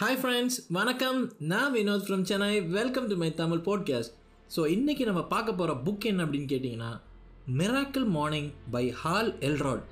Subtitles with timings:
[0.00, 1.32] Hi friends வணக்கம்.
[1.38, 4.12] நான் Vinod from Chennai welcome to my Tamil podcast
[4.56, 7.00] so இன்றைக்கி நம்ம பார்க்க போகிற புக் என்ன அப்படின்னு கேட்டிங்கன்னா
[7.58, 9.84] miracle morning by Hal Elrod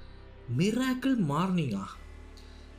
[0.58, 1.84] miracle மார்னிங்கா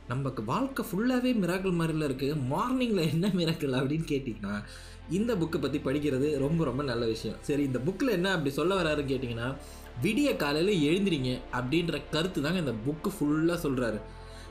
[0.08, 4.62] நமக்கு வாழ்க்கை ஃபுல்லாகவே மிராக்கிள் மாதிரில இருக்குது மார்னிங்கில் என்ன மிராக்கிள் அப்படின்னு கேட்டிங்கன்னா
[5.10, 7.36] இந்த புக்கை பற்றி படிக்கிறது ரொம்ப ரொம்ப நல்ல விஷயம்.
[7.40, 9.54] சரி இந்த புக்கில் என்ன அப்படி சொல்ல வராருன்னு கேட்டிங்கன்னா
[10.02, 14.00] விடிய காலையில் எழுந்திரிங்க அப்படின்ற கருத்து தாங்க இந்த புக்கு ஃபுல்லாக சொல்கிறாரு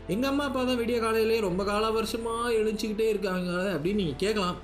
[0.07, 4.57] எங்கள் அம்மா அப்பா தான் விடிய காலையிலே ரொம்ப கால வருஷமாக எழுச்சிக்கிட்டே இருக்காங்க அப்படின்னு நீங்கள் கேட்கலாம்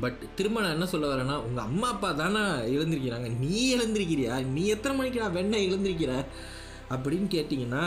[0.00, 2.42] பட் திரும்ப நான் என்ன சொல்ல வரேன்னா உங்கள் அம்மா அப்பா தானே
[2.76, 3.28] எழுந்திருக்கிறாங்க.
[3.38, 4.44] நீ எழுந்திருக்கிறியா?
[4.44, 6.12] நீ எத்தனை மணிக்கு நான் வெண்ணை எழுந்திருக்கிற?
[6.90, 7.84] அப்படின்னு கேட்டிங்கன்னா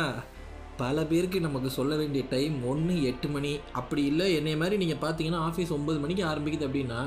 [0.77, 3.59] பல பேருக்கு நமக்கு சொல்ல வேண்டிய டைம் ஒன்று எட்டு மணி.
[3.72, 7.02] அப்படி இல்லை என்னைய மாதிரி நீங்கள் பார்த்தீங்கன்னா ஆஃபீஸ் ஒம்பது மணிக்கு ஆரம்பிக்குது அப்படின்னா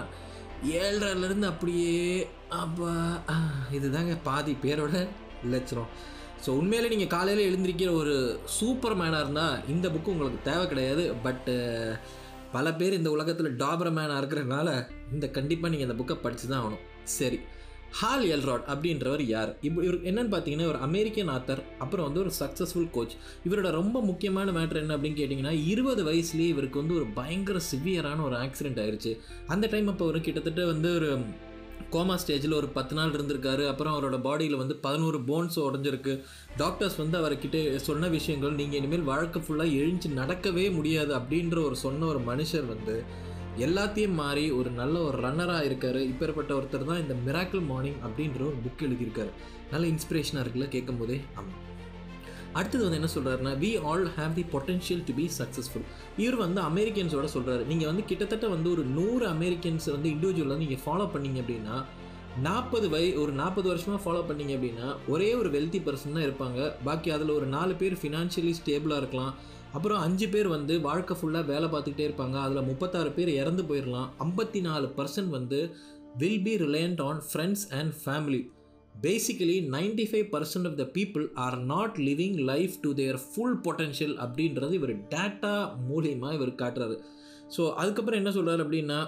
[0.83, 2.93] ஏழரைலேருந்து அப்படியே அப்பா
[3.73, 5.07] இதுதாங்க பாதி பேரோட
[5.45, 5.91] லட்சணம்.
[6.45, 8.15] ஸோ உண்மையிலே நீங்கள் காலையில் எழுந்திருக்கிற ஒரு
[8.57, 11.05] சூப்பர் மேனாக இருந்தால் இந்த புக்கு உங்களுக்கு தேவை கிடையாது.
[11.27, 11.55] பட்டு
[12.53, 14.69] பல பேர் இந்த உலகத்தில் டாபர் மேனாக இருக்கிறதுனால
[15.15, 16.85] இந்த கண்டிப்பாக நீங்கள் இந்த புக்கை படித்து தான் ஆகணும்.
[17.19, 17.39] சரி.
[17.99, 19.51] ஹால் எல்ராட் அப்படின்றவர் யார்?
[19.67, 23.15] இப்போ இவர் என்னன்னு பார்த்தீங்கன்னா ஒரு அமெரிக்கன் ஆத்தர் அப்புறம் வந்து ஒரு சக்ஸஸ்ஃபுல் கோச்
[23.47, 28.37] இவரோட ரொம்ப முக்கியமான மேட்ரு என்ன அப்படின்னு கேட்டிங்கன்னா இருபது வயசுலேயே இவருக்கு வந்து ஒரு பயங்கர சிவியரான ஒரு
[28.45, 29.13] ஆக்சிடென்ட் ஆயிடுச்சு
[29.47, 31.09] அந்த டைம் அப்போ ஒரு கிட்டத்தட்ட வந்து ஒரு
[31.93, 33.65] கோமா ஸ்டேஜில் ஒரு பத்து நாள் இருந்திருக்காரு.
[33.67, 36.15] அப்புறம் அவரோட பாடியில் வந்து பதினோரு போன்ஸ் உடஞ்சிருக்கு.
[36.57, 42.07] டாக்டர்ஸ் வந்து அவர்கிட்ட சொன்ன விஷயங்கள் நீங்கள் இனிமேல் வழக்கு ஃபுல்லாக எழுந்து நடக்கவே முடியாது அப்படின்ற ஒரு சொன்ன
[42.07, 42.97] ஒரு மனுஷர் வந்து
[43.67, 46.01] எல்லாத்தையும் மாறி ஒரு நல்ல ஒரு ரன்னராக இருக்கார்.
[46.11, 49.33] இப்பேற்பட்ட ஒருத்தர் தான் இந்த மிராக்கிள் மார்னிங் அப்படின்ற ஒரு புக் எழுதியிருக்காரு.
[49.73, 51.59] நல்ல இன்ஸ்பிரேஷனாக இருக்குல்ல கேட்கும் போதே ஆமாம்
[52.57, 57.29] அடுத்தது வந்து என்ன சொல்கிறாருன்னா we all have the potential to be successful இவர் வந்து அமெரிக்கன்ஸோட
[57.37, 61.77] சொல்கிறாரு நீங்கள் வந்து கிட்டத்தட்ட வந்து ஒரு நூறு அமெரிக்கன்ஸ் வந்து இண்டிவிஜுவலாக நீங்கள் ஃபாலோ பண்ணீங்க அப்படின்னா
[62.47, 66.59] நாற்பது வய ஒரு நாற்பது வருஷமாக ஃபாலோ பண்ணீங்க அப்படின்னா ஒரே ஒரு வெல்த்தி பர்சன் தான் இருப்பாங்க.
[66.87, 69.33] பாக்கி அதில் ஒரு நாலு பேர் ஃபினான்ஷியலி ஸ்டேபிளாக இருக்கலாம்.
[69.77, 72.37] அப்புறம் அஞ்சு பேர் வந்து வாழ்க்கை ஃபுல்லாக வேலை பார்த்துக்கிட்டே இருப்பாங்க.
[72.45, 75.61] அதில் முப்பத்தாறு பேர் இறந்து போயிடலாம் ஐம்பத்தி நாலு பர்சன்ட் வந்து
[76.23, 78.41] will be reliant on friends and family
[79.05, 84.17] basically ninety five percent of the people are not living life to their full potential
[84.25, 85.55] அப்படின்றது இவர் டேட்டா
[85.91, 86.97] மூலியமாக இவர் காட்டுறாரு.
[87.57, 88.99] ஸோ அதுக்கப்புறம் என்ன சொல்கிறார் அப்படின்னா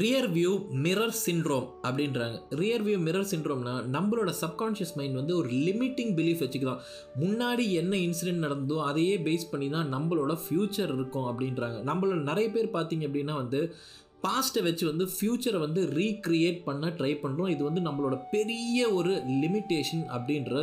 [0.00, 0.50] ரியர் வியூ
[0.84, 2.36] மிரர் சின்ட்ரோம் அப்படின்றாங்க.
[2.60, 6.82] ரியர் வியூ மிரர் சின்ட்ரோம்னா நம்மளோட சப்கான்ஷியஸ் மைண்ட் வந்து ஒரு லிமிட்டிங் பிலீஃப் வச்சுக்கலாம்
[7.22, 11.80] முன்னாடி என்ன இன்சிடென்ட் நடந்ததோ அதையே பேஸ் பண்ணி தான் நம்மளோட ஃப்யூச்சர் இருக்கும் அப்படின்றாங்க.
[11.90, 13.62] நம்மளோட நிறைய பேர் பார்த்தீங்க அப்படின்னா வந்து
[14.22, 19.12] பாஸ்ட்டை வச்சு வந்து ஃப்யூச்சரை வந்து ரீக்ரியேட் பண்ண ட்ரை பண்ணுறோம் இது வந்து நம்மளோட பெரிய ஒரு
[19.42, 20.54] லிமிட்டேஷன் அப்படின்ற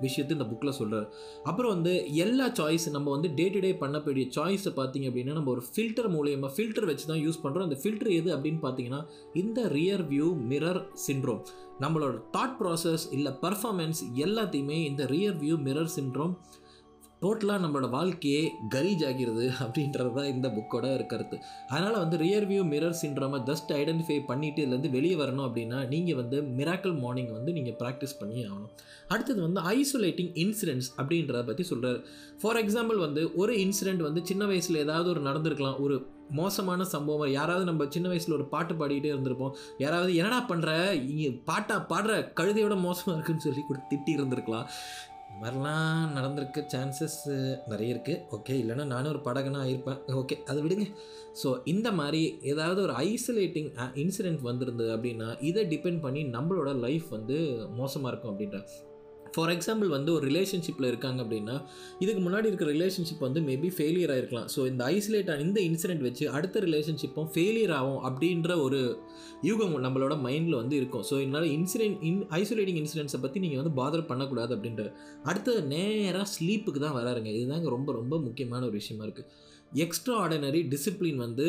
[0.00, 1.08] விஷயத்தை இந்த புக்கில் சொல்கிறார்
[1.44, 5.64] அப்புறம் வந்து எல்லா சாய்ஸ் நம்ம வந்து டே டு டே பண்ணக்கூடிய சாய்ஸை பார்த்தீங்க அப்படின்னா நம்ம ஒரு
[5.68, 9.00] ஃபில்டர் மூலியமாக ஃபில்டர் வச்சு தான் யூஸ் பண்ணுறோம் அந்த ஃபில்டர் எது அப்படின்னு பார்த்தீங்கன்னா
[9.34, 11.42] இந்த ரியர் வியூ மிரர் சின்ரோம்
[11.80, 16.34] நம்மளோட தாட் ப்ராசஸ் இல்லை பர்ஃபார்மன்ஸ் எல்லாத்தையுமே இந்த ரியர் வியூ மிரர் சின்ரோம்
[17.22, 18.42] டோட்டலாக நம்மளோட வாழ்க்கையே
[18.74, 21.36] கரீஜ் ஆகிறது அப்படின்றது தான் இந்த புக்கோட கருத்து.
[21.72, 26.38] அதனால் வந்து ரியர் வியூ மிரர் சின்ட்ரோமை ஜஸ்ட் ஐடென்டிஃபை பண்ணிவிட்டு இதுலேருந்து வெளியே வரணும் அப்படின்னா நீங்கள் வந்து
[26.60, 28.70] மிராக்கல் மார்னிங் வந்து நீங்கள் ப்ராக்டிஸ் பண்ணி ஆகணும்.
[29.12, 32.00] அடுத்தது வந்து ஐசோலேட்டிங் இன்சிடென்ட்ஸ் அப்படின்றத பற்றி சொல்கிறார்
[32.42, 35.78] ஃபார் எக்ஸாம்பிள் வந்து ஒரு இன்சிடென்ட் வந்து சின்ன வயசில் ஏதாவது ஒரு நடந்திருக்கலாம்.
[35.86, 35.98] ஒரு
[36.38, 39.54] மோசமான சம்பவம் யாராவது நம்ம சின்ன வயசில் ஒரு பாட்டு பாடிக்கிட்டே இருந்திருப்போம்.
[39.84, 40.70] யாராவது என்னடா பண்ணுற
[41.12, 44.68] இங்கே பாட்டா பாடுற கழுதையோட மோசமாக இருக்குன்னு சொல்லி கூட திட்டி இருந்திருக்கலாம்
[45.40, 47.18] மாதிரிலாம் நடந்திருக்க சான்சஸ்
[47.72, 50.00] நிறைய இருக்குது ஓகே இல்லைன்னா நானும் ஒரு படகனாக ஆயிருப்பேன்.
[50.20, 50.86] ஓகே அதை விடுங்க.
[51.42, 53.70] ஸோ இந்த மாதிரி ஏதாவது ஒரு ஐசோலேட்டிங்
[54.02, 57.38] இன்சிடெண்ட் வந்திருந்தது அப்படின்னா இதை டிபெண்ட் பண்ணி நம்மளோட லைஃப் வந்து
[57.80, 58.60] மோசமாக இருக்கும் அப்படின்ற
[59.34, 61.56] ஃபார் எக்ஸாம்பிள் வந்து ஒரு ரிலேஷன்ஷிப்பில் இருக்காங்க அப்படின்னா
[61.98, 66.60] இதுக்கு முன்னாடி இருக்கிற ரிலேஷன்ஷிப் வந்து மேபி ஃபெயிலியர் ஆகிருக்கலாம் ஸோ இந்த ஐசோலேட் இந்த இன்சிடென்ட் வச்சு அடுத்த
[66.60, 68.80] ரிலேஷன்ஷிப்பும் ஃபெயிலியர் ஆகும் அப்படின்ற ஒரு
[69.48, 71.04] யூகம் நம்மளோட மைண்டில் வந்து இருக்கும்.
[71.10, 74.84] ஸோ இதனால் இன்சிடென்ட் இன் ஐசோலேட்டிங் இன்சிடென்ட்ஸை பற்றி நீங்கள் வந்து பாதர் பண்ணக்கூடாது அப்படின்ற
[75.22, 77.30] அடுத்த நேராக ஸ்லீப்புக்கு தான் வராருங்க.
[77.38, 79.28] இதுதாங்க ரொம்ப ரொம்ப முக்கியமான ஒரு விஷயமா இருக்குது
[79.84, 81.46] எக்ஸ்ட்ரா ஆர்டினரி டிசிப்ளின் வந்து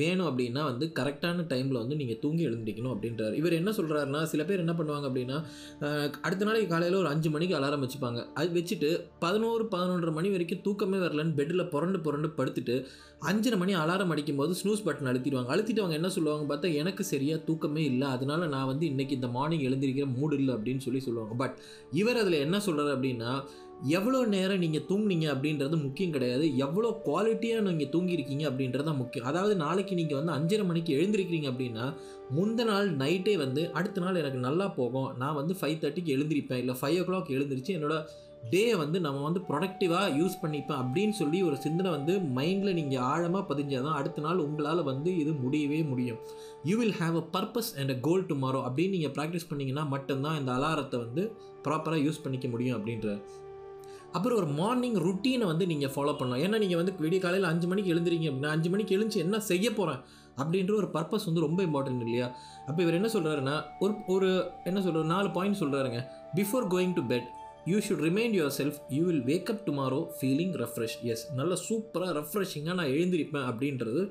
[0.00, 3.34] வேணும் அப்படின்னா வந்து கரெக்டான டைமில் வந்து நீங்கள் தூங்கி எழுந்திரிக்கணும் அப்படின்றார்.
[3.40, 5.38] இவர் என்ன சொல்கிறாருன்னா சில பேர் என்ன பண்ணுவாங்க அப்படின்னா
[6.26, 8.20] அடுத்த நாளைக்கு காலையில் ஒரு அஞ்சு மணிக்கு அலாரம் வச்சுப்பாங்க.
[8.40, 8.90] அது வச்சுட்டு
[9.24, 12.76] பதினோரு பதினொன்றரை மணி வரைக்கும் தூக்கமே வரலன்னு பெட்டில் புரண்டு புரண்டு படுத்துட்டு
[13.30, 15.50] அஞ்சரை மணி அலாரம் அடிக்கும் போது ஸ்னூஸ் பட்டன் அழுத்திடுவாங்க.
[15.54, 18.08] அழுத்திட்டு அவங்க என்ன சொல்லுவாங்க பார்த்தா எனக்கு சரியாக தூக்கமே இல்லை.
[18.16, 21.36] அதனால நான் வந்து இன்றைக்கி இந்த மார்னிங் எழுந்திருக்கிற மூடு இல்லை அப்படின்னு சொல்லி சொல்லுவாங்க.
[21.42, 21.56] பட்
[22.00, 23.32] இவர் அதில் என்ன சொல்கிறார் அப்படின்னா
[23.96, 26.44] எவ்வளோ நேரம் நீங்கள் தூங்குனீங்க அப்படின்றது முக்கியம் கிடையாது.
[26.66, 29.28] எவ்வளோ குவாலிட்டியாக நீங்கள் தூங்கியிருக்கீங்க அப்படின்றது தான் முக்கியம்.
[29.30, 31.86] அதாவது நாளைக்கு நீங்கள் வந்து அஞ்சரை மணிக்கு எழுந்திருக்கிறீங்க அப்படின்னா
[32.36, 35.08] முந்த நாள் நைட்டே வந்து அடுத்த நாள் எனக்கு நல்லா போகும்.
[35.22, 36.62] நான் வந்து ஃபைவ் தேர்ட்டிக்கு எழுந்திருப்பேன்.
[36.64, 37.96] இல்லை ஃபைவ் ஓ கிளாக் எழுந்திரிச்சு என்னோட
[38.52, 43.44] டே வந்து நம்ம வந்து ப்ரொடக்டிவாக யூஸ் பண்ணிப்பேன் அப்படின்னு சொல்லி ஒரு சிந்தனை வந்து மைண்டில் நீங்கள் ஆழமாக
[43.50, 46.18] பதிஞ்சால் தான் அடுத்த நாள் உங்களால் வந்து இது முடியவே முடியும்.
[46.70, 50.52] You will have a purpose and a goal tomorrow அப்படின்னு நீங்கள் ப்ராக்டிஸ் பண்ணிங்கன்னா மட்டும்தான் இந்த
[50.58, 51.24] அலாரத்தை வந்து
[51.68, 53.16] ப்ராப்பராக யூஸ் பண்ணிக்க முடியும் அப்படின்ற
[54.14, 57.94] அப்புறம் ஒரு மார்னிங் ருட்டீனை வந்து நீங்கள் ஃபாலோ பண்ணலாம் ஏன்னா நீங்கள் வந்து விடிய காலையில் அஞ்சு மணிக்கு
[57.94, 60.02] எழுந்துறீங்க அப்படின்னா அஞ்சு மணிக்கு எழுந்து என்ன செய்ய போகிறேன்
[60.36, 62.26] அப்படின்ற ஒரு பர்பஸ் வந்து ரொம்ப இம்பார்ட்டன்ட் இல்லையா?
[62.66, 64.28] அப்போ இவர் என்ன சொல்கிறாருன்னா ஒரு ஒரு
[64.64, 66.00] என்ன சொல்கிறார் நாலு பாயிண்ட் சொல்கிறாருங்க
[66.34, 67.26] before going to bed
[67.70, 72.92] you should remind yourself you will wake up tomorrow feeling refresh yes நல்ல சூப்பராக ரெஃப்ரெஷிங்காக நான்
[72.96, 74.02] எழுந்திருப்பேன் அப்படின்றது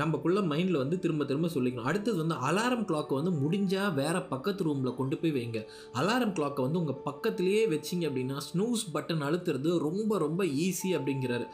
[0.00, 1.88] நம்மக்குள்ள மைண்டில் வந்து திரும்ப திரும்ப சொல்லிக்கணும்.
[1.90, 5.60] அடுத்தது வந்து அலாரம் கிளாக்கை வந்து முடிஞ்சால் வேறு பக்கத்து ரூமில் கொண்டு போய் வைங்க.
[6.00, 11.46] அலாரம் கிளாக்கை வந்து உங்கள் பக்கத்துலேயே வச்சிங்க அப்படின்னா ஸ்னூஸ் பட்டன் அழுத்துறது ரொம்ப ரொம்ப ஈஸி அப்படிங்கிறாரு.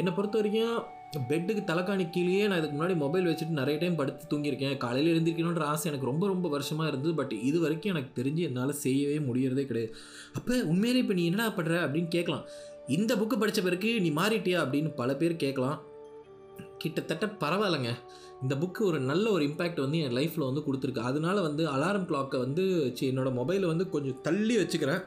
[0.00, 0.76] என்னை பொறுத்த வரைக்கும்
[1.20, 4.76] பெட்டுக்கு தலைக்காணி கீழேயே நான் இதுக்கு முன்னாடி மொபைல் வச்சுட்டு நிறைய டைம் படுத்து தூங்கியிருக்கேன்.
[4.76, 7.14] காலையில் எழுந்திருக்கணுன்ற ஆசை எனக்கு ரொம்ப ரொம்ப வருஷமாக இருந்தது.
[7.14, 9.92] பட் இது வரைக்கும் எனக்கு தெரிஞ்சு என்னால் செய்யவே முடியறதே கிடையாது.
[10.34, 12.44] அப்போ உண்மையிலே இப்போ நீ என்னடா பண்ணுற அப்படின்னு கேட்கலாம்.
[12.88, 15.78] இந்த புக்கு படித்த பிறகு நீ மாறிட்டியா அப்படின்னு பல பேர் கேட்கலாம்.
[16.78, 17.92] கிட்டத்தட்ட பரவாயில்லைங்க.
[18.42, 21.08] இந்த புக்கு ஒரு நல்ல ஒரு இம்பேக்ட் வந்து என் லைஃப்பில் வந்து கொடுத்துருக்கு.
[21.10, 25.04] அதனால வந்து அலாரம் கிளாக்கை வந்து சி என்னோடய மொபைலை வந்து கொஞ்சம் தள்ளி வச்சுக்கிறேன்.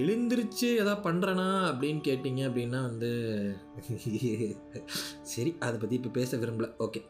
[0.00, 3.10] எழுந்திருச்சு எதாவது பண்ணுறேனா அப்படின்னு கேட்டிங்க அப்படின்னா வந்து
[5.32, 6.68] சரி அதை பற்றி இப்போ பேச விரும்பல.
[6.86, 7.00] ஓகே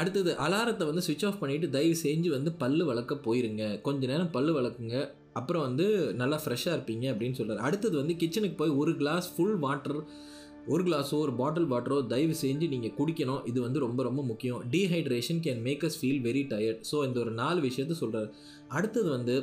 [0.00, 3.64] அடுத்தது அலாரத்தை வந்து சுவிட்ச் ஆஃப் பண்ணிவிட்டு தயவு செஞ்சு வந்து பல்லு வளர்க்க போயிருங்க.
[3.88, 4.98] கொஞ்ச நேரம் பல்லு வளர்க்குங்க.
[5.40, 5.86] அப்புறம் வந்து
[6.22, 10.00] நல்லா ஃப்ரெஷ்ஷாக இருப்பீங்க அப்படின்னு சொல்கிறார் அடுத்தது வந்து கிச்சனுக்கு போய் ஒரு கிளாஸ் ஃபுல் வாட்டர்
[10.74, 13.44] ஒரு கிளாஸோ ஒரு பாட்டில் வாட்டரோ தயவு செஞ்சு நீங்கள் குடிக்கணும்.
[13.50, 14.58] இது வந்து ரொம்ப ரொம்ப முக்கியம்.
[14.72, 18.28] Dehydration can make us feel very tired so இந்த ஒரு நாலு விஷயத்த சொல்கிறார்
[18.78, 19.36] அடுத்தது வந்து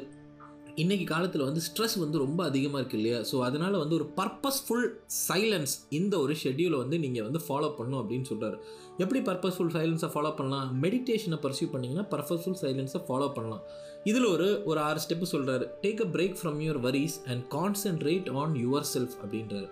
[0.83, 3.19] இன்றைக்கி காலத்தில் வந்து ஸ்ட்ரெஸ் வந்து ரொம்ப அதிகமாக இருக்குது இல்லையா?
[3.29, 4.87] ஸோ அதனால் வந்து ஒரு பர்பஸ்ஃபுல்
[5.27, 8.57] சைலன்ஸ் இந்த ஒரு ஷெட்யூலை வந்து நீங்கள் வந்து ஃபாலோ பண்ணும் அப்படின்னு சொல்கிறார்
[9.03, 10.67] எப்படி பர்பஸ்ஃபுல் சைலன்ஸை ஃபாலோ பண்ணலாம்?
[10.85, 13.63] மெடிடேஷனை பர்சியூ பண்ணிங்கன்னா பர்பஸ்ஃபுல் சைலன்ஸை ஃபாலோ பண்ணலாம்.
[14.11, 18.55] இதில் ஒரு ஒரு ஆறு ஸ்டெப்பு சொல்கிறாரு take a break from your worries and concentrate on
[18.93, 19.69] yourself அப்படின்றாரு.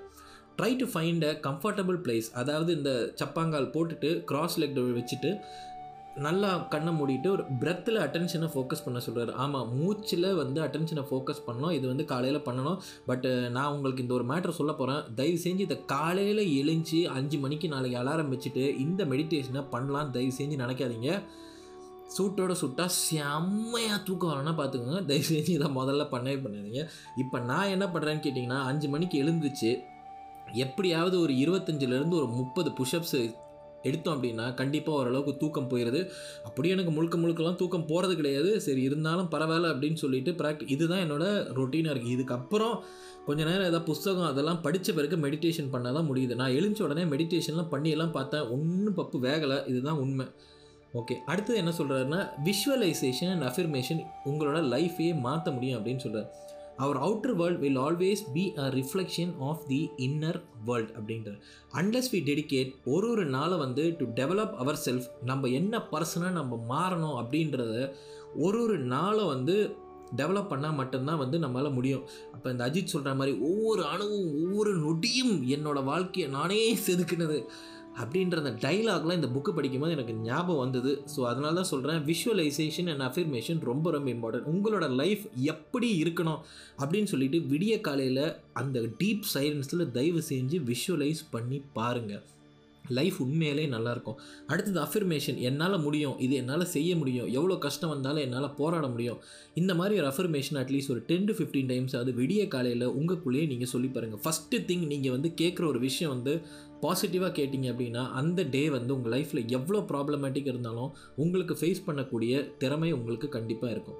[0.58, 2.92] Try to find a comfortable place அதாவது இந்த
[3.22, 5.32] சப்பாங்கால் போட்டுட்டு கிராஸ் லெக் வச்சுட்டு
[6.16, 11.72] நல்லா கண்ணை மூடிட்டு ஒரு பிரெத்தில் அட்டென்ஷனை ஃபோக்கஸ் பண்ண சொல்கிறார் ஆமாம் மூச்சில் வந்து அட்டென்ஷனை ஃபோக்கஸ் பண்ணோம்
[11.72, 12.78] இது வந்து காலையில் பண்ணணும்.
[13.06, 17.68] பட் நான் உங்களுக்கு இந்த ஒரு மேட்ரு சொல்ல போகிறேன் தயவு செஞ்சு இதை காலையில் எழுஞ்சி அஞ்சு மணிக்கு
[17.68, 21.22] நாளைக்கு அலாரம் வச்சுட்டு இந்த மெடிடேஷனை பண்ணலாம் தயவு செஞ்சு நினைக்காதீங்க.
[22.18, 25.06] சூட்டோட சுட்டா செம்மையாக தூக்கம் வரணும்னா பார்த்துக்கோங்க.
[25.06, 26.84] தயவு செஞ்சு இதை முதல்ல பண்ணவே பண்ணாதீங்க.
[27.18, 29.72] இப்போ நான் என்ன பண்ணுறேன்னு கேட்டிங்கன்னா அஞ்சு மணிக்கு எழுந்துச்சு
[30.66, 33.22] எப்படியாவது ஒரு இருபத்தஞ்சிலேருந்து ஒரு முப்பது புஷ்அப்ஸு
[33.90, 36.02] எடுத்தோம் அப்படின்னா கண்டிப்பாக ஓரளவுக்கு தூக்கம் போயிடுது
[36.48, 38.52] அப்படியே எனக்கு முழுக்க முழுக்கெல்லாம் தூக்கம் போகிறது கிடையாது.
[38.62, 42.76] சரி இருந்தாலும் பரவாயில்ல அப்படின்னு சொல்லிட்டு ப்ராக்டி இதுதான் என்னோடய ரொட்டீனாக இருக்குது இதுக்கப்புறம்
[43.28, 46.34] கொஞ்ச நேரம் ஏதாவது புஸ்தகம் அதெல்லாம் படித்த பிறகு மெடிடேஷன் பண்ணால் தான் முடியுது.
[46.36, 48.48] நான் எழுந்த உடனே மெடிடேஷன்லாம் பண்ணியெல்லாம் பார்த்தேன்.
[48.56, 49.60] ஒன்றும் பப்பு வேகலை.
[49.68, 50.26] இதுதான் உண்மை.
[51.00, 56.28] ஓகே அடுத்தது என்ன சொல்கிறாருன்னா விஷுவலைசேஷன் அண்ட் அஃபிர்மேஷன் உங்களோட லைஃபையே மாற்ற முடியும் அப்படின்னு சொல்கிறார்
[56.78, 61.40] அவர் outer world will always be a reflection of the inner world அப்படின்றார்.
[61.74, 66.66] அன்லஸ் வி டெடிகேட் ஒரு ஒரு நாளை வந்து டு டெவலப் அவர் செல்ஃப் நம்ம என்ன பர்சனாக நம்ம
[66.70, 67.94] மாறணும் அப்படின்றத
[68.36, 69.76] ஒரு ஒரு நாளை வந்து
[70.16, 72.08] டெவலப் பண்ணால் மட்டும்தான் வந்து நம்மளால் முடியும்.
[72.34, 77.46] அப்போ இந்த அஜித் சொல்கிற மாதிரி ஒவ்வொரு அணுவும் ஒவ்வொரு நொடியும் என்னோடய வாழ்க்கையை நானே செதுக்கினது.
[78.02, 80.92] அப்படின்ற அந்த டைலாக்லாம் இந்த புக்கு படிக்கும்போது எனக்கு ஞாபகம் வந்தது.
[81.14, 86.42] ஸோ அதனால தான் சொல்கிறேன் விஷுவலைசேஷன் அண்ட் அஃபிர்மேஷன் ரொம்ப ரொம்ப இம்பார்ட்டன்ட் உங்களோட லைஃப் எப்படி இருக்கணும்
[86.82, 92.24] அப்படின்னு சொல்லிட்டு விடிய காலையில் அந்த டீப் சைலன்ஸில் தயவு செஞ்சு விஷுவலைஸ் பண்ணி பாருங்கள்
[92.90, 94.18] லைஃப் உண்மையிலே நல்லாயிருக்கும்.
[94.48, 96.20] அடுத்தது அஃபர்மேஷன் என்னால் முடியும்.
[96.20, 97.28] இது என்னால் செய்ய முடியும்.
[97.28, 99.20] எவ்வளோ கஷ்டம் வந்தாலும் என்னால் போராட முடியும்.
[99.54, 103.72] இந்த மாதிரி ஒரு அஃபர்மேஷன் அட்லீஸ்ட் ஒரு டென் டு ஃபிஃப்டீன் டைம்ஸ் அது விடிய காலையில் உங்களுக்குள்ளேயே நீங்கள்
[103.74, 106.42] சொல்லி பாருங்கள் ஃபஸ்ட்டு திங் நீங்கள் வந்து கேட்குற ஒரு விஷயம் வந்து
[106.82, 112.92] பாசிட்டிவாக கேட்டிங்க அப்படின்னா அந்த டே வந்து உங்கள் லைஃப்பில் எவ்வளோ ப்ராப்ளமேட்டிக் இருந்தாலும் உங்களுக்கு ஃபேஸ் பண்ணக்கூடிய திறமை
[112.92, 114.00] உங்களுக்கு கண்டிப்பாக இருக்கும்.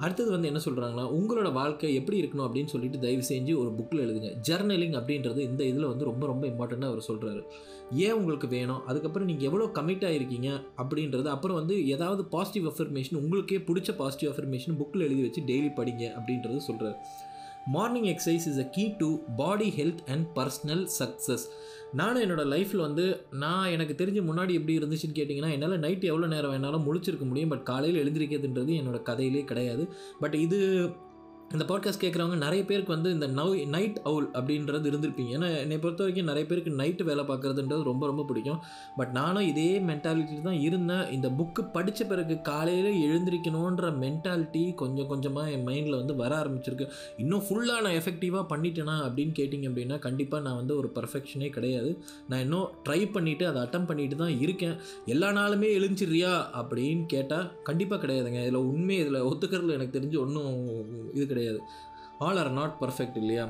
[0.00, 4.30] அடுத்தது வந்து என்ன சொல்கிறாங்கன்னா உங்களோட வாழ்க்கை எப்படி இருக்கணும் அப்படின்னு சொல்லிட்டு தயவு செஞ்சு ஒரு புக்கில் எழுதுங்க.
[4.48, 7.42] ஜர்னலிங் அப்படின்றது இந்த இதில் வந்து ரொம்ப ரொம்ப இம்பார்ட்டண்ட்டாக அவர் சொல்கிறாரு
[7.92, 8.86] ஏன் உங்களுக்கு வேணும்?
[8.86, 14.78] அதுக்கப்புறம் நீங்கள் எவ்வளோ கமிட் ஆகிருக்கீங்க அப்படின்றது அப்புறம் வந்து ஏதாவது பாசிட்டிவ் அஃபர்மேஷன் உங்களுக்கே பிடிச்ச பாசிட்டிவ் அஃபர்மேஷன்
[14.80, 16.98] புக்கில் எழுதி வச்சு டெய்லி படிங்க அப்படின்றது சொல்கிறார்
[17.66, 21.44] morning exercise is a key to body health and personal success
[21.92, 26.52] நானும் என்னோடய லைஃப்பில் வந்து நான் எனக்கு தெரிஞ்சு முன்னாடி எப்படி இருந்துச்சுன்னு கேட்டிங்கன்னா என்னால் நைட் எவ்வளோ நேரம்
[26.52, 29.88] வேணாலும் முழிச்சிருக்க முடியும் பட் காலையில் எழுந்திருக்கிறதுன்றது என்னோடய கதையிலே கிடையாது.
[30.20, 30.90] பட் இது
[31.54, 35.30] இந்த பாட்காஸ்ட் கேட்குறவங்க நிறைய பேருக்கு வந்து இந்த நவ் நைட் அவுல் அப்படின்றது இருந்திருப்பீங்க.
[35.36, 38.60] ஏன்னா என்னை பொறுத்த வரைக்கும் நிறைய பேருக்கு நைட்டு வேலை பார்க்குறதுன்றது ரொம்ப ரொம்ப பிடிக்கும்.
[38.96, 41.10] பட் நானும் இதே மென்டாலிட்டி தான் இருந்தேன்.
[41.10, 46.88] இந்த புக்கு படித்த பிறகு காலையில் எழுந்திரிக்கணுன்ற மென்டாலிட்டி கொஞ்சம் கொஞ்சமாக என் மைண்டில் வந்து வர ஆரம்பிச்சிருக்கு.
[47.16, 51.90] இன்னும் ஃபுல்லாக நான் எஃபெக்டிவாக பண்ணிட்டேனா அப்படின்னு கேட்டிங்க அப்படின்னா கண்டிப்பாக நான் வந்து ஒரு பர்ஃபெக்ஷனே கிடையாது.
[52.28, 54.76] நான் இன்னும் ட்ரை பண்ணிவிட்டு அதை அட்டம் பண்ணிட்டு தான் இருக்கேன்.
[55.06, 58.40] எல்லா நாளுமே எழுஞ்சிரியா அப்படின்னு கேட்டால் கண்டிப்பாக கிடையாதுங்க.
[58.46, 60.56] இதில் உண்மை இதில் ஒத்துக்கிறதுல எனக்கு தெரிஞ்சு ஒன்றும்
[61.12, 61.38] இது கிடையாது.
[62.26, 63.44] ஆல் ஆர் நாட் பர்ஃபெக்ட் இல்லையா?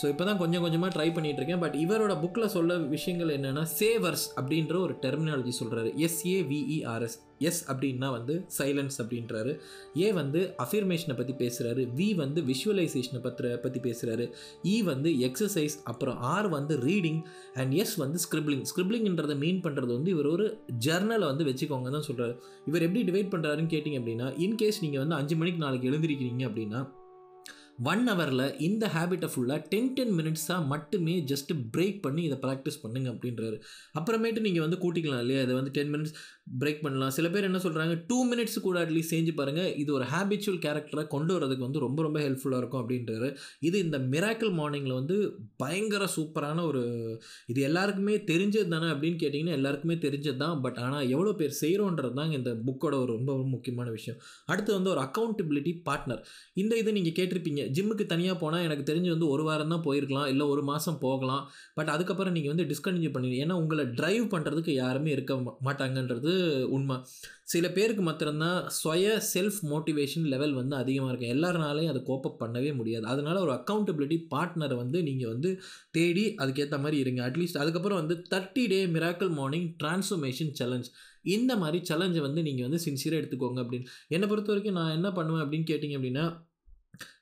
[0.00, 4.26] ஸோ இப்போ தான் கொஞ்சம் கொஞ்சமாக ட்ரை பண்ணிகிட்டு இருக்கேன் பட் இவரோட புக்கில் சொல்ல விஷயங்கள் என்னென்னா சேவர்ஸ்
[4.36, 9.52] அப்படின்ற ஒரு டெர்மினாலஜி சொல்கிறாரு எஸ்ஏவிஇஆர்எஸ் எஸ் அப்படின்னா வந்து சைலன்ஸ் அப்படின்றாரு.
[9.96, 14.24] ஏ வந்து அஃபிர்மேஷனை பற்றி பேசுகிறாரு வி வந்து விஷுவலைசேஷனை பற்றி பற்றி பேசுகிறாரு
[14.64, 17.20] இ e வந்து எக்ஸசைஸ் அப்புறம் ஆர் வந்து ரீடிங்
[17.54, 20.46] அண்ட் எஸ் வந்து ஸ்கிரிப்ளிங் ஸ்கிரிப்ளிங்ன்றதை மீன் பண்ணுறது வந்து இவர் ஒரு
[20.86, 22.34] ஜர்னலை வந்து வச்சுக்கோங்க தான் சொல்கிறாரு
[22.66, 26.82] இவர் எப்படி டிவைட் பண்ணுறாருன்னு கேட்டிங்க அப்படின்னா இன்கேஸ் நீங்கள் வந்து அஞ்சு மணிக்கு நாளைக்கு எழுந்திருக்கிறீங்க அப்படின்னா
[27.86, 33.08] ஒன் ஹவரில் இந்த ஹேபிட்டை ஃபுல்லாக டென் டென் மினிட்ஸாக மட்டுமே ஜஸ்ட் பிரேக் பண்ணி இதை ப்ராக்டிஸ் பண்ணுங்க
[33.12, 33.56] அப்படின்றாரு.
[33.98, 35.42] அப்புறமேட்டு நீங்கள் வந்து கூட்டிக்கலாம் இல்லையா?
[35.46, 36.14] இதை வந்து டென் மினிட்ஸ்
[36.60, 37.12] பிரேக் பண்ணலாம்.
[37.16, 41.32] சில பேர் என்ன சொல்கிறாங்க டூ மினிட்ஸ் கூட அட்லீஸ்ட் செஞ்சு பாருங்கள் இது ஒரு ஹேபிச்சுவல் கேரக்டரை கொண்டு
[41.36, 43.28] வரதுக்கு வந்து ரொம்ப ரொம்ப ஹெல்ப்ஃபுல்லாக இருக்கும் அப்படின்றாரு.
[43.68, 45.18] இது இந்த மிராக்கிள் மார்னிங்கில் வந்து
[45.64, 46.82] பயங்கர சூப்பரான ஒரு
[47.52, 50.58] இது எல்லாருக்குமே தெரிஞ்சது தானே அப்படின்னு கேட்டிங்கன்னா எல்லாருக்குமே தெரிஞ்சது தான்.
[50.66, 54.20] பட் ஆனால் எவ்வளோ பேர் செய்கிறோன்றது தாங்க இந்த புக்கோட ஒரு ரொம்ப ரொம்ப முக்கியமான விஷயம்.
[54.52, 56.22] அடுத்து வந்து ஒரு அக்கௌண்டபிலிட்டி பார்ட்னர்
[56.64, 60.46] இந்த இது நீங்கள் கேட்டிருப்பீங்க ஜிம்முக்கு தனியாக போனால் எனக்கு தெரிஞ்சு வந்து ஒரு வாரம் தான் போயிருக்கலாம் இல்லை
[60.52, 61.44] ஒரு மாதம் போகலாம்.
[61.78, 65.34] பட் அதுக்கப்புறம் நீங்கள் வந்து டிஸ்கண்டினியூ பண்ணிடு ஏன்னா உங்களை ட்ரைவ் பண்ணுறதுக்கு யாருமே இருக்க
[65.68, 66.32] மாட்டாங்கன்றது
[66.76, 66.98] உண்மை.
[67.52, 71.34] சில பேருக்கு மாத்திரம்தான் சுய செல்ஃப் மோட்டிவேஷன் லெவல் வந்து அதிகமாக இருக்கும்.
[71.36, 73.06] எல்லாருனாலையும் அதை கோப்பப் பண்ணவே முடியாது.
[73.12, 75.50] அதனால் ஒரு அக்கௌண்டபிலிட்டி பார்ட்னரை வந்து நீங்கள் வந்து
[75.90, 77.20] தேடி அதுக்கேற்ற மாதிரி இருங்க.
[77.28, 80.90] அட்லீஸ்ட் அதுக்கப்புறம் வந்து thirty day miracle morning transformation challenge
[81.36, 83.88] இந்த மாதிரி சேலஞ்சை வந்து நீங்கள் வந்து சின்சியராக எடுத்துக்கோங்க அப்படின்னு.
[84.08, 86.26] என்னை பொறுத்த வரைக்கும் நான் என்ன பண்ணுவேன் அப்படின்னு கேட்டிங்க அப்படின்னா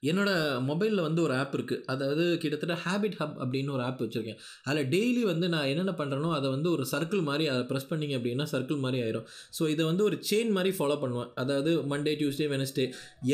[0.08, 4.38] என்னோடய மொபைலில் வந்து ஒரு ஆப் இருக்குது அதாவது கிட்டத்தட்ட ஹேபிட் ஹப் அப்படின்னு ஒரு ஆப் வச்சுருக்கேன்.
[4.68, 8.46] அதில் டெய்லி வந்து நான் என்னென்ன பண்ணுறேனோ அதை வந்து ஒரு சர்க்கிள் மாதிரி அதை ப்ரெஸ் பண்ணிங்க அப்படின்னா
[8.52, 9.26] சர்க்கிள் மாதிரி ஆயிரும்.
[9.58, 11.30] ஸோ இதை வந்து ஒரு செயின் மாதிரி ஃபாலோ பண்ணுவேன்.
[11.42, 12.86] அதாவது மண்டே டியூஸ்டே வெனஸ்டே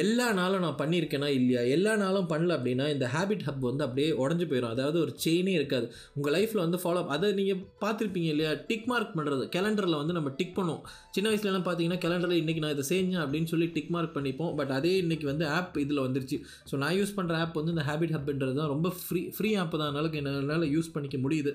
[0.02, 1.64] எல்லா நாளும் நான் பண்ணியிருக்கேனா இல்லையா?
[1.76, 5.88] எல்லா நாளும் பண்ணல அப்படின்னா இந்த ஹேபிட் ஹப் வந்து அப்படியே உடஞ்சி போயிடும் அதாவது ஒரு செயினே இருக்காது.
[6.16, 8.54] உங்கள் லைஃப்பில் வந்து ஃபாலோ அதை நீங்கள் பார்த்துருப்பீங்க இல்லையா?
[8.70, 10.82] டிக் மார்க் பண்ணுறது கேலண்டரில் வந்து நம்ம டிக் பண்ணுவோம்.
[11.16, 14.52] சின்ன வயசுலலாம் பார்த்தீங்கன்னா கேலண்டரில் இன்றைக்கி நான் இதை செஞ்சேன் அப்படின்னு சொல்லி டிக் மார்க் பண்ணிப்போம்.
[14.60, 16.38] பட் அதே இன்றைக்கி வந்து ஆப் இதில் வந்து வந்துருச்சு.
[16.70, 18.72] ஸோ நான் யூஸ் பண்ணுற ஆப் வந்து இந்த ஹேபிட் ஹப்ன்றது தான்.
[18.74, 21.52] ரொம்ப ஃப்ரீ ஃப்ரீ ஆப் தான் அதனால என்னால் யூஸ் பண்ணிக்க முடியுது.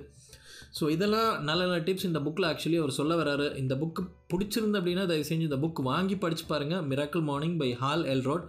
[0.78, 3.46] ஸோ இதெல்லாம் நல்ல நல்ல டிப்ஸ் இந்த புக்கில் ஆக்சுவலி அவர் சொல்ல வராரு.
[3.62, 8.04] இந்த புக்கு பிடிச்சிருந்து அப்படின்னா தயவு செஞ்சு இந்த புக் வாங்கி படித்து பாருங்கள் miracle morning by Hal
[8.16, 8.46] Elrod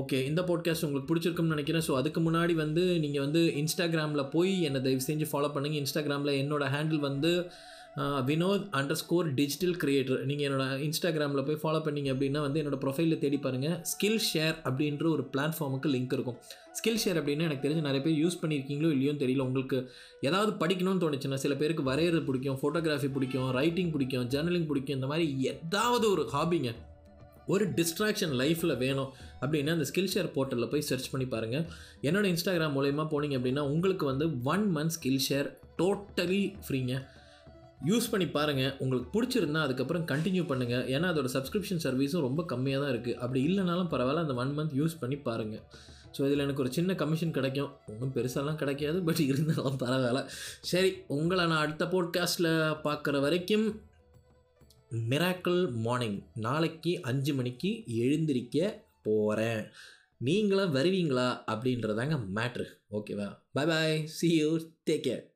[0.00, 1.84] okay இந்த பாட்காஸ்ட் உங்களுக்கு பிடிச்சிருக்கும்னு நினைக்கிறேன்.
[1.86, 6.68] ஸோ அதுக்கு முன்னாடி வந்து நீங்கள் வந்து இன்ஸ்டாகிராமில் போய் என்னை தயவு செஞ்சு ஃபாலோ பண்ணுங்கள் இன்ஸ்டாகிராமில் என்னோடய
[6.74, 7.32] ஹேண்டில் வந்து
[8.28, 13.18] Vinod underscore digital creator நீங்கள் என்னோடய இன்ஸ்டாகிராமில் போய் ஃபாலோ பண்ணிங்க அப்படின்னா வந்து என்னோடய ப்ரொஃபைலில்
[13.18, 16.36] தேடி பாருங்கள் ஸ்கில் ஷேர் அப்படின்ற ஒரு பிளாட்ஃபார்முக்கு லிங்க் இருக்கும்.
[16.78, 19.46] ஸ்கில் ஷேர் அப்படின்னா எனக்கு தெரிஞ்சு நிறைய பேர் யூஸ் பண்ணியிருக்கீங்களோ இல்லையோன்னு தெரியல.
[19.48, 19.78] உங்களுக்கு
[20.20, 25.26] ஏதாவது படிக்கணும்னு தோணுச்சுன்னா சில பேருக்கு வரைகிறது பிடிக்கும் ஃபோட்டோகிராஃபி பிடிக்கும் ரைட்டிங் பிடிக்கும் ஜேர்னலிங் பிடிக்கும் இந்த மாதிரி
[25.52, 26.72] ஏதாவது ஒரு ஹாபிங்க
[27.46, 29.10] ஒரு டிஸ்ட்ராக்ஷன் லைஃப்பில் வேணும்
[29.42, 31.64] அப்படின்னா அந்த ஸ்கில் ஷேர் போர்ட்டலில் போய் சர்ச் பண்ணி பாருங்கள்
[32.08, 36.94] என்னோடய இன்ஸ்டாகிராம் மூலயமா போனீங்க அப்படின்னா உங்களுக்கு வந்து one month skill share totally ஃப்ரீங்க
[37.80, 42.92] use பண்ணி பாருங்கள் உங்களுக்கு பிடிச்சிருந்தா அதுக்கப்புறம் கண்டினியூ பண்ணுங்கள் ஏன்னா அதோட சப்ஸ்கிரிப்ஷன் சர்வீஸும் ரொம்ப கம்மியாக தான்
[42.94, 45.62] இருக்குது அப்படி இல்லைனாலும் பரவாயில்ல அந்த ஒன் மந்த் யூஸ் பண்ணி பாருங்கள்
[46.16, 47.70] ஸோ இதில் எனக்கு ஒரு சின்ன கமிஷன் கிடைக்கும்.
[47.86, 50.22] ஒன்றும் பெருசாலாம் கிடைக்காது பட் இருந்தாலும் பரவாயில்ல.
[50.60, 52.50] சரி உங்களை நான் அடுத்த போட்காஸ்ட்டில்
[52.82, 53.66] பார்க்குற வரைக்கும்
[55.10, 58.58] மிராக்கிள் மார்னிங் நாளைக்கு அஞ்சு மணிக்கு எழுந்திரிக்க
[59.02, 59.62] போகிறேன்
[60.18, 61.28] நீங்களும் வருவீங்களா?
[61.46, 64.50] அப்படின்றதாங்க மேட்ரு ஓகேவா bye bye see you
[64.90, 65.29] take care